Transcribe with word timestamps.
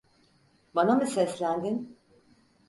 Bana 0.75 0.95
mı 0.95 1.05
seslendin? 1.07 1.97